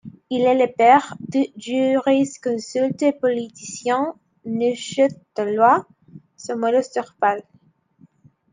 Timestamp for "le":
0.57-0.73